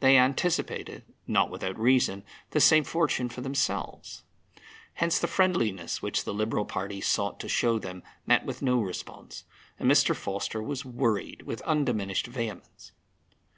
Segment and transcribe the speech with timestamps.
[0.00, 4.24] They anticipated (not without reason) the same fortune for themselves.
[4.94, 9.44] Hence the friendliness which the Liberal party sought to show them met with no response,
[9.78, 10.12] and Mr.
[10.12, 12.90] Forster was worried with undiminished vehemence.